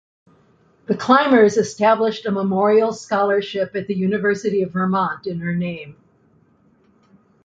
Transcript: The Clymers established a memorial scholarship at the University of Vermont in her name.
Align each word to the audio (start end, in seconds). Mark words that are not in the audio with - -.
The 0.87 0.95
Clymers 0.97 1.57
established 1.59 2.25
a 2.25 2.31
memorial 2.31 2.91
scholarship 2.91 3.75
at 3.75 3.85
the 3.85 3.93
University 3.93 4.63
of 4.63 4.71
Vermont 4.73 5.27
in 5.27 5.41
her 5.41 5.53
name. 5.53 5.95